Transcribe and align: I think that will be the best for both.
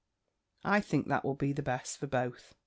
I 0.63 0.81
think 0.81 1.09
that 1.09 1.23
will 1.23 1.35
be 1.35 1.53
the 1.53 1.61
best 1.61 1.99
for 1.99 2.07
both. 2.07 2.55